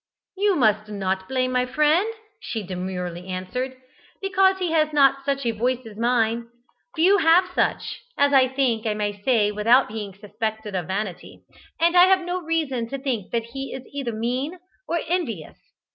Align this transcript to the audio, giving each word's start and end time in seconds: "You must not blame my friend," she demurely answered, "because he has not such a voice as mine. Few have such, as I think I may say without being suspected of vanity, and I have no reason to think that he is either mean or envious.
"You 0.35 0.55
must 0.55 0.89
not 0.89 1.29
blame 1.29 1.51
my 1.51 1.67
friend," 1.67 2.11
she 2.39 2.63
demurely 2.63 3.27
answered, 3.27 3.75
"because 4.19 4.57
he 4.57 4.71
has 4.71 4.91
not 4.91 5.23
such 5.23 5.45
a 5.45 5.51
voice 5.51 5.85
as 5.85 5.95
mine. 5.95 6.49
Few 6.95 7.17
have 7.19 7.51
such, 7.53 8.01
as 8.17 8.33
I 8.33 8.47
think 8.47 8.87
I 8.87 8.95
may 8.95 9.21
say 9.21 9.51
without 9.51 9.87
being 9.89 10.15
suspected 10.15 10.73
of 10.73 10.87
vanity, 10.87 11.43
and 11.79 11.95
I 11.95 12.05
have 12.07 12.21
no 12.21 12.41
reason 12.41 12.89
to 12.89 12.97
think 12.97 13.29
that 13.29 13.43
he 13.43 13.73
is 13.75 13.83
either 13.93 14.11
mean 14.11 14.57
or 14.87 15.01
envious. 15.07 15.59